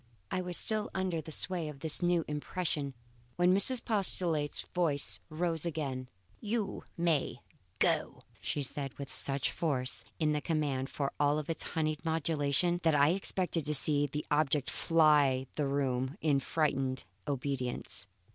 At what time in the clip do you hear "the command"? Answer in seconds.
10.33-10.89